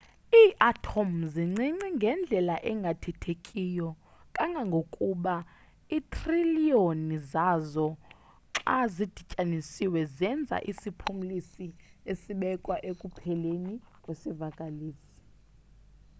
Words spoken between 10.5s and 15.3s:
isiphumlisi esibekwa ekupheleni kwesivakalisi